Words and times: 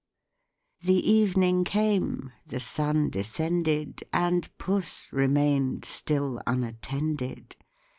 The 0.81 0.95
evening 1.07 1.63
came, 1.63 2.31
the 2.47 2.59
sun 2.59 3.11
descended, 3.11 4.03
And 4.11 4.49
Puss 4.57 5.07
remain'd 5.13 5.85
still 5.85 6.41
unattended. 6.47 7.55